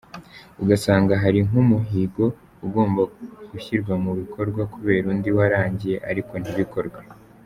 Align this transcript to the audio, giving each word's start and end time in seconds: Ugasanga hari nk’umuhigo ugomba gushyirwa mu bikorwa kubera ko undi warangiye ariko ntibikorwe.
Ugasanga 0.61 1.13
hari 1.23 1.39
nk’umuhigo 1.47 2.25
ugomba 2.65 3.01
gushyirwa 3.51 3.93
mu 4.03 4.11
bikorwa 4.19 4.61
kubera 4.73 5.01
ko 5.05 5.09
undi 5.13 5.29
warangiye 5.37 5.97
ariko 6.09 6.33
ntibikorwe. 6.41 7.01